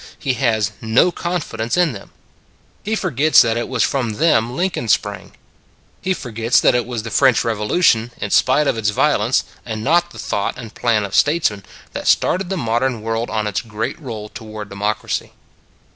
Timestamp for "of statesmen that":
11.05-12.07